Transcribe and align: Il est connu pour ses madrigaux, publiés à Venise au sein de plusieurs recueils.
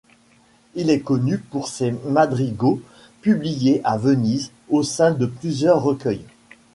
Il 0.73 0.89
est 0.89 1.01
connu 1.01 1.37
pour 1.37 1.67
ses 1.67 1.91
madrigaux, 2.07 2.81
publiés 3.21 3.81
à 3.83 3.99
Venise 3.99 4.49
au 4.67 4.81
sein 4.81 5.11
de 5.11 5.27
plusieurs 5.27 5.83
recueils. 5.83 6.25